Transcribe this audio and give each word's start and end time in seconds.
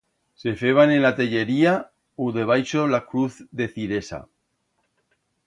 Se 0.33 0.55
feban 0.55 0.89
en 0.93 1.03
la 1.03 1.11
tellería 1.19 1.75
u 2.23 2.31
debaixo 2.39 2.87
la 2.95 3.01
cruz 3.11 3.39
de 3.61 3.67
Ciresa. 3.77 4.25